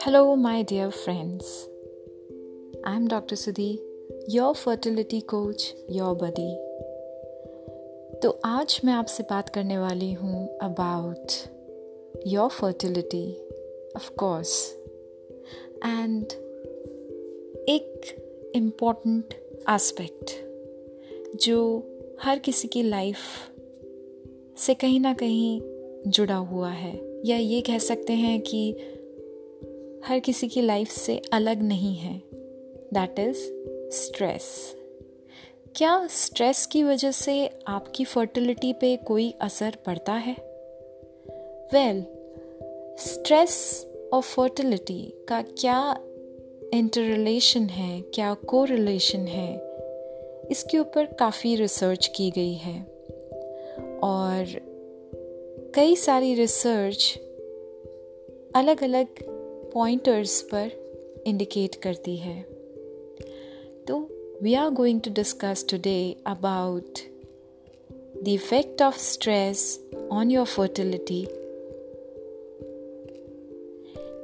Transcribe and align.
Hello, 0.00 0.34
my 0.36 0.62
dear 0.64 0.90
friends. 0.90 1.68
I'm 2.84 3.06
Dr. 3.06 3.36
Sudhi, 3.36 3.78
your 4.26 4.56
fertility 4.56 5.22
coach, 5.22 5.62
your 5.88 6.16
buddy. 6.16 6.56
तो 8.22 8.40
आज 8.44 8.80
मैं 8.84 8.92
आपसे 8.92 9.22
बात 9.22 9.48
करने 9.48 9.78
वाली 9.78 10.12
हूँ 10.12 10.58
about 10.58 11.32
your 12.26 12.48
fertility 12.48 13.32
of 13.96 14.10
course 14.10 14.76
and 15.84 16.24
एक 17.68 18.02
इंपॉर्टेंट 18.54 19.34
एस्पेक्ट 19.70 20.30
जो 21.36 21.86
हर 22.22 22.38
किसी 22.38 22.68
की 22.68 22.82
लाइफ 22.82 23.16
से 24.60 24.74
कहीं 24.74 25.00
ना 25.00 25.14
कहीं 25.14 25.60
जुड़ा 26.06 26.36
हुआ 26.36 26.70
है। 26.70 27.20
या 27.24 27.36
ये 27.36 27.60
कह 27.60 27.78
सकते 27.78 28.12
हैं 28.12 28.40
कि 28.40 28.72
हर 30.04 30.18
किसी 30.18 30.48
की 30.48 30.62
लाइफ 30.62 30.88
से 30.88 31.22
अलग 31.32 31.62
नहीं 31.62 31.96
है। 31.96 32.22
दैट 32.94 33.18
इज़ 33.18 33.36
स्ट्रेस 33.90 34.76
क्या 35.76 36.06
स्ट्रेस 36.06 36.66
की 36.66 36.82
वजह 36.82 37.10
से 37.10 37.50
आपकी 37.66 38.04
फर्टिलिटी 38.04 38.72
पे 38.72 38.96
कोई 38.96 39.34
असर 39.40 39.76
पड़ता 39.86 40.12
है? 40.12 40.36
वेल 41.72 42.04
स्ट्रेस 42.98 43.86
और 44.12 44.22
फर्टिलिटी 44.22 45.14
का 45.28 45.42
क्या 45.42 45.96
इंटर 46.74 47.00
रिलेशन 47.00 47.60
है, 47.60 48.00
क्या 48.00 48.34
को 48.34 48.64
रिलेशन 48.64 49.18
है? 49.18 49.54
इसके 50.50 50.78
ऊपर 50.78 51.06
काफ़ी 51.06 51.56
रिसर्च 51.56 52.06
की 52.06 52.30
गई 52.30 52.54
है। 52.54 52.89
और 54.02 54.44
कई 55.74 55.96
सारी 55.96 56.34
रिसर्च 56.34 57.18
अलग 58.54 58.82
अलग 58.82 59.06
पॉइंटर्स 59.72 60.42
पर 60.42 60.70
इंडिकेट 61.26 61.74
करती 61.74 62.16
है। 62.16 62.42
तो 63.88 63.98
we 64.42 64.54
are 64.54 64.70
going 64.70 65.00
to 65.00 65.10
discuss 65.10 65.66
today 65.70 66.16
about 66.26 66.98
the 68.24 68.28
effect 68.28 68.82
of 68.82 68.98
stress 68.98 69.80
on 70.12 70.30
your 70.30 70.46
fertility 70.46 71.22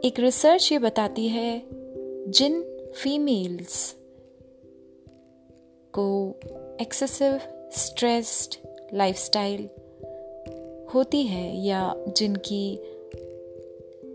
एक 0.08 0.14
रिसर्च 0.18 0.72
ये 0.72 0.78
बताती 0.78 1.28
है 1.28 1.62
जिन 2.30 2.62
फीमेल्स 2.96 3.94
को 5.98 6.34
एक्सेसिव 6.80 7.40
स्ट्रेस्ड 7.77 8.56
लाइफस्टाइल 8.97 9.69
होती 10.94 11.22
है 11.22 11.66
या 11.66 11.94
जिनकी 12.16 12.80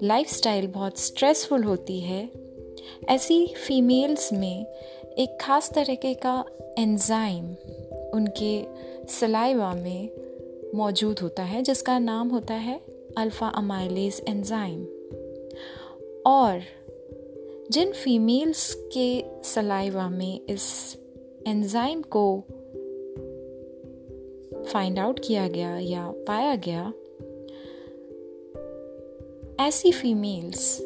लाइफस्टाइल 0.03 0.67
बहुत 0.67 0.99
स्ट्रेसफुल 0.99 1.63
होती 1.63 1.99
है, 1.99 2.29
ऐसी 3.09 3.47
फीमेल्स 3.67 4.33
में 4.33 4.65
एक 5.19 5.37
ख़ास 5.41 5.71
तरीके 5.73 6.13
का 6.13 6.45
एंजाइम 6.79 7.45
उनके 8.13 8.63
सलाइवा 9.07 9.73
में 9.73 10.09
मौजूद 10.75 11.19
होता 11.19 11.43
है, 11.43 11.61
जिसका 11.61 11.99
नाम 11.99 12.29
होता 12.29 12.53
है 12.53 12.79
अल्फ़ा 13.17 13.47
अमाइलेज 13.47 14.21
एंजाइम 14.27 14.83
और 16.25 16.61
जिन 17.71 17.91
फीमेल्स 17.91 18.73
के 18.97 19.23
सलाइवा 19.43 20.09
में 20.09 20.39
इस 20.49 20.97
एंजाइम 21.47 22.01
को 22.01 22.43
फाइंड 24.71 24.99
आउट 24.99 25.19
किया 25.19 25.47
गया 25.47 25.77
या 25.77 26.11
पाया 26.27 26.55
गया, 26.55 26.93
ऐसी 29.67 29.91
फीमेल्स 29.91 30.77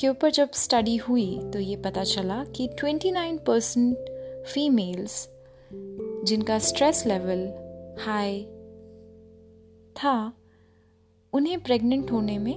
के 0.00 0.08
ऊपर 0.08 0.30
जब 0.30 0.50
स्टडी 0.52 0.96
हुई 0.96 1.38
तो 1.52 1.58
ये 1.58 1.76
पता 1.76 2.04
चला 2.04 2.44
कि 2.44 2.68
29 2.74 3.38
परसेंट 3.38 4.44
फीमेल्स 4.46 5.28
जिनका 6.24 6.58
स्ट्रेस 6.58 7.06
लेवल 7.06 7.46
हाई 8.00 8.42
था, 9.96 10.32
उन्हें 11.32 11.62
प्रेग्नेंट 11.62 12.10
होने 12.12 12.38
में 12.38 12.56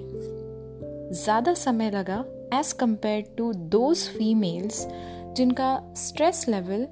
ज़्यादा 1.13 1.53
समय 1.53 1.91
लगा 1.91 2.23
as 2.53 2.72
compare 2.73 3.34
to 3.38 3.53
those 3.53 4.07
females 4.09 4.88
जिनका 5.38 5.94
स्ट्रेस 5.97 6.47
लेवल 6.50 6.88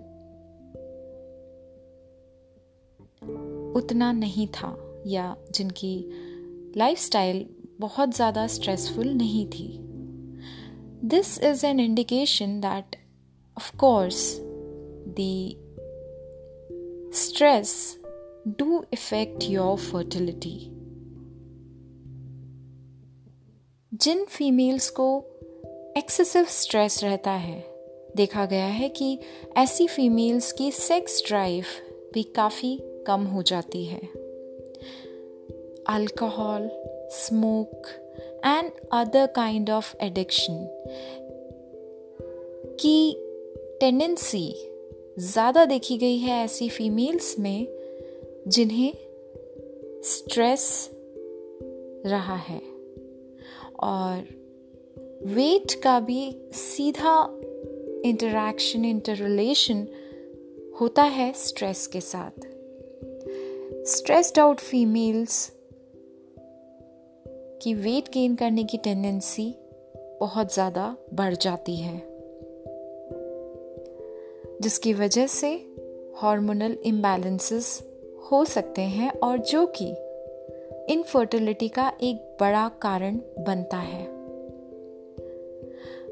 उतना 3.75 4.11
नहीं 4.11 4.47
था 4.47 4.75
या 5.07 5.35
जिनकी 5.51 5.95
लाइफस्टाइल 6.77 7.45
बहुत 7.79 8.15
ज़्यादा 8.15 8.47
स्ट्रेसफुल 8.47 9.07
नहीं 9.07 9.45
थी। 9.45 9.67
This 11.05 11.39
is 11.43 11.65
an 11.65 11.79
indication 11.79 12.59
that 12.59 12.95
of course 13.57 14.37
the 15.19 15.57
stress 17.15 17.97
do 18.47 18.83
effect 18.93 19.43
your 19.43 19.77
fertility 19.77 20.57
Jin 23.91 24.25
females 24.25 24.89
को 24.89 25.07
एक्सेसिव 25.97 26.45
स्ट्रेस 26.45 27.03
रहता 27.03 27.31
है, 27.31 27.59
देखा 28.15 28.45
गया 28.45 28.65
है 28.65 28.89
कि 28.89 29.19
ऐसी 29.57 29.87
फीमेल्स 29.87 30.51
की 30.51 30.71
सेक्स 30.71 31.21
ड्राइव 31.27 31.65
भी 32.13 32.23
काफ़ी 32.23 32.77
कम 33.07 33.25
हो 33.25 33.41
जाती 33.41 33.85
है। 33.85 33.99
Alcohol 35.89 36.69
smoke 37.11 37.87
and 38.45 38.71
other 38.91 39.25
kind 39.25 39.69
of 39.69 39.95
addiction 40.01 40.67
की 42.79 43.13
टेंडेंसी 43.79 44.47
ज़्यादा 45.19 45.65
देखी 45.65 45.97
गई 45.97 46.17
है 46.17 46.43
ऐसी 46.43 46.69
फीमेल्स 46.69 47.39
में 47.39 47.67
जिन्हें 48.47 48.93
स्ट्रेस 50.03 50.89
रहा 52.05 52.35
है 52.35 52.61
और 53.83 54.27
वेट 55.25 55.73
का 55.73 55.99
भी 55.99 56.23
सीधा 56.53 57.17
इंटरैक्शन 58.05 58.85
इंटर 58.85 59.15
रिलेशन 59.15 59.87
होता 60.81 61.03
है 61.03 61.33
स्ट्रेस 61.33 61.87
के 61.87 62.01
साथ। 62.01 62.50
स्ट्रेस्ड 63.87 64.39
आउट 64.39 64.59
फीमेल्स 64.59 65.51
की 67.61 67.73
वेट 67.73 68.09
गेन 68.13 68.35
करने 68.35 68.63
की 68.63 68.77
टेंडेंसी 68.77 69.45
बहुत 70.19 70.53
ज़्यादा 70.53 70.97
बढ़ 71.13 71.35
जाती 71.35 71.75
है, 71.75 71.95
जिसकी 74.61 74.93
वजह 74.93 75.27
से 75.27 75.49
हार्मोनल 76.17 76.77
इम्बैलेंसेस 76.85 77.81
हो 78.31 78.43
सकते 78.45 78.81
हैं 78.81 79.11
और 79.19 79.37
जो 79.37 79.65
कि 79.65 79.87
इनफर्टिलिटी 80.93 81.69
का 81.69 81.91
एक 82.01 82.37
बड़ा 82.41 82.67
कारण 82.81 83.17
बनता 83.39 83.77
है। 83.77 84.03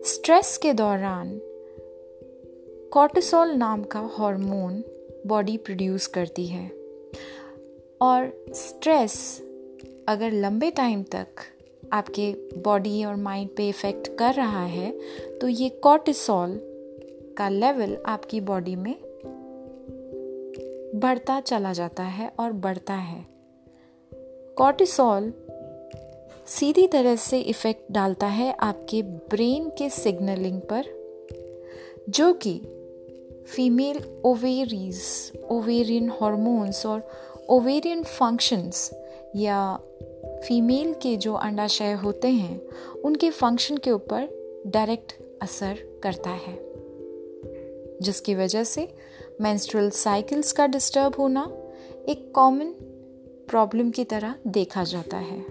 स्ट्रेस 0.06 0.58
के 0.58 0.74
दौरान 0.74 1.40
कॉर्टिसोल 2.94 3.52
नाम 3.52 3.84
का 3.84 4.10
हार्मोन 4.14 4.84
बॉडी 5.28 5.58
प्रोड्यूस 5.58 6.08
करती 6.08 6.48
है। 6.48 6.79
और 8.02 8.46
स्ट्रेस 8.54 9.42
अगर 10.08 10.32
लंबे 10.32 10.72
टाइम 10.72 11.04
तक 11.04 11.28
आपके 11.94 12.32
बॉडी 12.58 13.04
और 13.04 13.16
माइंड 13.16 13.50
पे 13.58 13.70
इफ़ेक्ट 13.70 14.18
कर 14.18 14.34
रहा 14.34 14.66
है 14.66 15.00
तो 15.42 15.48
ये 15.48 15.70
कॉर्टिसोल 15.70 16.62
का 17.38 17.50
लेवल 17.50 17.98
आपकी 18.06 18.42
बॉडी 18.42 18.76
में 18.76 18.96
बढ़ता 20.96 21.40
चला 21.40 21.74
जाता 21.74 22.04
है 22.04 22.32
और 22.40 22.52
बढ़ता 22.52 22.94
है। 22.94 23.26
कॉर्टिसोल 24.58 25.34
सीधी 26.48 26.88
तरह 26.88 27.16
से 27.16 27.40
इफ़ेक्ट 27.40 27.92
डालता 27.92 28.28
है 28.28 28.56
आपके 28.60 29.02
ब्रेन 29.02 29.70
के 29.70 29.90
सिग्नलिंग 29.90 30.62
पर, 30.62 30.86
जो 32.10 32.34
कि 32.34 32.62
फीमेल 33.48 34.22
ओवेरीज 34.26 34.98
ओवेरियन 35.52 36.10
हॉर्मोन्स 36.10 36.86
और 36.86 37.10
ओवेरियन 37.50 38.04
फ़ंक्शंस 38.04 38.92
या 39.36 39.76
फीमेल 40.26 40.94
के 40.94 41.18
जो 41.18 41.34
अंडाशय 41.34 41.92
होते 41.92 42.28
हैं, 42.28 42.62
उनके 43.06 43.30
फ़ंक्शन 43.30 43.78
के 43.78 43.92
ऊपर 43.92 44.30
डायरेक्ट 44.68 45.40
असर 45.42 46.00
करता 46.04 46.30
है। 46.30 46.70
जिसकी 48.02 48.36
वजह 48.36 48.64
से 48.64 48.94
मेंस्ट्रुअल 49.42 49.90
साइकिल्स 49.90 50.52
का 50.52 50.68
डिस्टर्ब 50.68 51.14
होना 51.20 51.58
एक 52.10 52.32
कॉमन 52.36 52.66
प्रॉब्लम 53.50 53.92
की 53.92 54.04
तरह 54.04 54.36
देखा 54.48 54.84
जाता 54.84 55.18
है। 55.18 55.42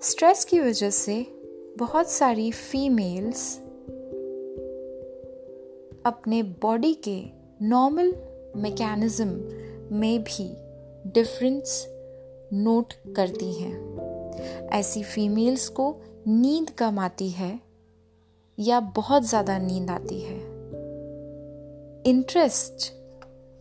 स्ट्रेस 0.00 0.44
की 0.44 0.60
वजह 0.60 0.90
से 0.90 1.26
बहुत 1.78 2.10
सारी 2.10 2.52
फीमेल्स 2.52 3.58
अपने 6.06 6.42
बॉडी 6.42 6.94
के 6.94 7.22
नॉर्मल 7.62 8.29
मैकेनिज्म 8.56 9.26
में 9.96 10.22
भी 10.22 10.56
डिफरेंस 11.10 11.86
नोट 12.52 12.92
करती 13.16 13.52
हैं। 13.52 14.68
ऐसी 14.68 15.02
फीमेल्स 15.02 15.68
को 15.68 16.02
नींद 16.28 16.70
कम 16.70 16.98
आती 16.98 17.30
है 17.30 17.60
या 18.58 18.80
बहुत 18.80 19.22
ज़्यादा 19.22 19.58
नींद 19.58 19.90
आती 19.90 20.20
है। 20.20 20.38
इंटरेस्ट 22.06 22.92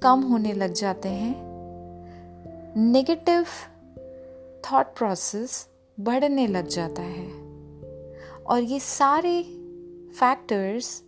कम 0.01 0.21
होने 0.21 0.53
लग 0.53 0.73
जाते 0.73 1.09
हैं। 1.09 1.35
नेगेटिव 2.77 3.45
थॉट 4.65 4.85
प्रोसेस 4.85 5.67
बढ़ने 5.99 6.47
लग 6.47 6.67
जाता 6.67 7.01
है। 7.01 7.27
और 8.47 8.61
ये 8.61 8.79
सारे 8.79 9.43
फैक्टर्स 10.19 11.03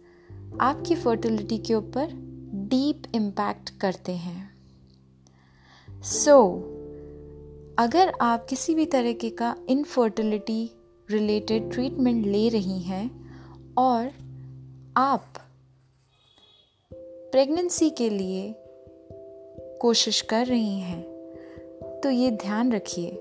आपकी 0.61 0.95
फर्टिलिटी 0.95 1.57
के 1.57 1.73
ऊपर 1.73 2.30
डीप 2.71 3.03
इम्पैक्ट 3.15 3.69
करते 3.69 4.11
हैं। 4.11 4.53
सो 6.03 6.35
so, 6.35 6.81
अगर 7.79 8.13
आप 8.21 8.45
किसी 8.45 8.75
भी 8.75 8.85
तरीके 8.85 9.29
का 9.29 9.55
इनफर्टिलिटी 9.69 10.71
रिलेटेड 11.11 11.71
ट्रीटमेंट 11.71 12.25
ले 12.25 12.49
रही 12.49 12.79
हैं 12.79 13.35
और 13.77 14.11
आप 14.97 15.33
प्रेगनेंसी 17.31 17.89
के 17.89 18.09
लिए 18.09 18.55
कोशिश 19.81 20.21
कर 20.21 20.45
रही 20.45 20.79
हैं 20.79 21.01
तो 22.03 22.09
ये 22.09 22.31
ध्यान 22.31 22.71
रखिए 22.71 23.11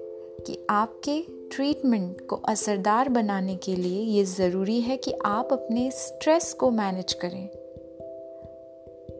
कि 0.47 0.67
आपके 0.71 1.21
ट्रीटमेंट 1.49 2.27
को 2.27 2.37
असरदार 2.37 3.09
बनाने 3.09 3.57
के 3.57 3.77
लिए 3.77 4.03
ये 4.03 4.25
ज़रूरी 4.25 4.81
है 4.81 4.97
कि 4.97 5.13
आप 5.25 5.53
अपने 5.53 5.91
स्ट्रेस 5.91 6.53
को 6.53 6.71
मैनेज 6.71 7.13
करें। 7.13 7.60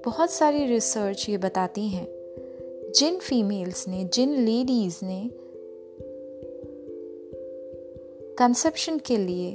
बहुत 0.05 0.31
सारी 0.31 0.67
रिसर्च 0.67 1.27
ये 1.29 1.39
बताती 1.39 1.89
हैं। 1.89 2.09
जिन 2.97 3.19
फीमेल्स 3.19 3.89
ने, 3.89 4.05
जिन 4.05 4.35
लेडीज़ 4.35 4.99
ने 5.03 5.31
कंसेप्शन 8.39 8.99
के 8.99 9.17
लिए 9.17 9.55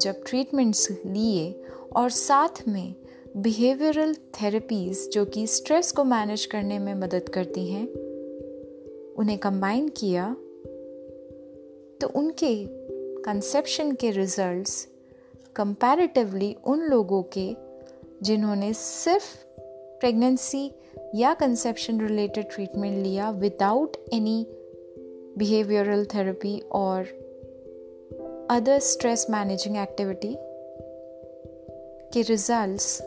जब 0.00 0.22
ट्रीटमेंट्स 0.26 0.90
लिए 1.06 1.62
और 1.96 2.10
साथ 2.10 2.68
में 2.68 2.94
बिहेवियरल 3.36 4.14
थेरेपीज 4.14 5.08
जो 5.08 5.24
कि 5.24 5.46
स्ट्रेस 5.46 5.92
को 5.92 6.04
मैनेज 6.04 6.46
करने 6.46 6.78
में 6.78 6.94
मदद 6.94 7.28
करती 7.28 7.66
हैं, 7.66 7.86
उन्हें 9.14 9.38
कंबाइन 9.38 9.88
किया 9.88 10.36
तो 12.00 12.08
उनके 12.14 12.66
कंसेप्शन 13.22 13.92
के 13.92 14.10
रिजल्ट्स 14.10 14.88
कंपैरेटिवली 15.56 16.56
उन 16.66 16.80
लोगों 16.80 17.22
के 17.22 17.56
जिन्होंने 18.22 18.72
सिर्फ़ 18.72 19.49
प्रेगनेंसी 20.00 20.70
या 21.14 21.32
कंसेप्शन 21.34 22.00
रिलेटेड 22.00 22.44
ट्रीटमेंट 22.50 23.06
लिया 23.06 23.30
विदाउट 23.30 23.96
एनी 24.12 24.46
बिहेवियरल 25.38 26.04
थेरेपी 26.04 26.58
और 26.72 27.02
अदर 28.50 28.78
स्ट्रेस 28.78 29.26
मैनेजिंग 29.30 29.76
एक्टिविटी 29.76 30.34
के 32.12 32.22
रिजल्ट्स 32.22 32.98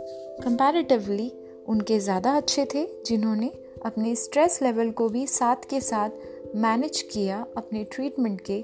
कंपैरेटिवली 0.43 1.31
उनके 1.67 1.99
ज़्यादा 1.99 2.35
अच्छे 2.37 2.65
थे, 2.65 2.85
जिन्होंने 3.05 3.51
अपने 3.85 4.15
स्ट्रेस 4.15 4.61
लेवल 4.61 4.91
को 4.91 5.09
भी 5.09 5.25
साथ 5.27 5.69
के 5.69 5.81
साथ 5.81 6.09
मैनेज 6.55 7.01
किया 7.01 7.45
अपने 7.57 7.83
ट्रीटमेंट 7.83 8.41
के 8.49 8.61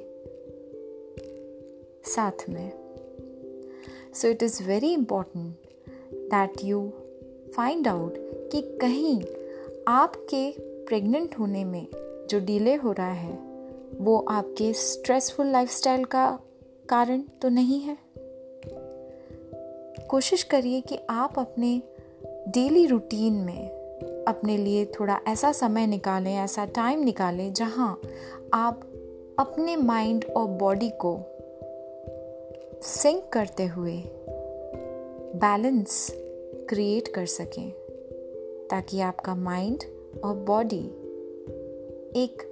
साथ 2.09 2.49
में। 2.49 2.71
So 4.13 4.27
it 4.27 4.43
is 4.43 4.63
very 4.63 4.93
important 4.93 5.55
that 6.13 6.63
you 6.63 6.81
find 7.55 7.87
out 7.87 8.13
कि 8.51 8.61
कहीं 8.61 9.21
आपके 9.87 10.51
प्रेग्नेंट 10.59 11.39
होने 11.39 11.65
में 11.65 11.87
जो 12.29 12.39
डिले 12.39 12.75
हो 12.75 12.91
रहा 12.91 13.11
है, 13.11 13.39
वो 13.97 14.25
आपके 14.29 14.73
स्ट्रेसफुल 14.73 15.47
लाइफस्टाइल 15.47 16.05
का 16.05 16.39
कारण 16.89 17.21
तो 17.41 17.49
नहीं 17.49 17.79
है? 17.79 17.97
कोशिश 20.07 20.43
करिए 20.43 20.81
कि 20.81 20.99
आप 21.09 21.39
अपने 21.39 21.81
डेली 22.47 22.85
रूटीन 22.85 23.33
में 23.33 23.69
अपने 24.27 24.57
लिए 24.57 24.85
थोड़ा 24.85 25.19
ऐसा 25.27 25.51
समय 25.51 25.87
निकालें, 25.87 26.35
ऐसा 26.35 26.65
टाइम 26.65 27.03
निकालें, 27.03 27.53
जहाँ 27.53 28.01
आप 28.53 28.81
अपने 29.39 29.75
माइंड 29.75 30.25
और 30.25 30.47
बॉडी 30.47 30.89
को 31.05 31.19
सिंक 32.83 33.29
करते 33.33 33.65
हुए 33.65 34.03
बैलेंस 35.35 36.11
क्रिएट 36.69 37.07
कर 37.07 37.25
सकें, 37.25 37.71
ताकि 38.71 39.01
आपका 39.01 39.35
माइंड 39.35 39.83
और 40.23 40.35
बॉडी 40.35 40.85
एक 42.15 42.43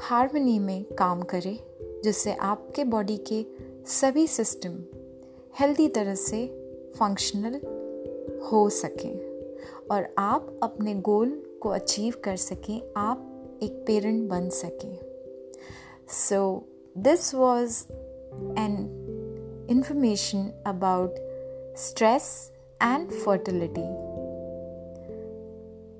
हारमोनी 0.00 0.58
में 0.58 0.84
काम 0.84 1.22
करे, 1.22 1.58
जिससे 2.04 2.32
आपके 2.32 2.84
बॉडी 2.84 3.16
के 3.16 3.46
सभी 3.86 4.26
सिस्टम 4.26 4.84
हेल्दी 5.60 5.88
तरह 5.88 6.14
से 6.14 6.46
फंक्शनल 6.96 7.54
हो 8.52 8.70
सकें। 8.70 9.34
और 9.90 10.14
आप 10.18 10.60
अपने 10.62 10.94
गोल 10.94 11.58
को 11.62 11.68
अचीव 11.68 12.14
कर 12.24 12.36
सकें, 12.36 12.82
आप 12.96 13.30
एक 13.62 13.72
पेरेंट 13.86 14.28
बन 14.28 14.48
सकें। 14.48 14.98
So 16.08 16.64
this 16.98 17.34
was 17.34 17.92
an 18.34 19.00
information 19.70 20.44
about 20.68 21.10
stress 21.76 22.53
and 22.80 23.12
fertility. 23.12 23.88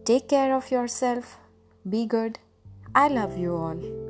Take 0.05 0.29
care 0.29 0.55
of 0.55 0.71
yourself. 0.71 1.38
Be 1.88 2.06
good. 2.06 2.38
I 2.94 3.09
love 3.09 3.38
you 3.38 3.55
all. 3.56 4.04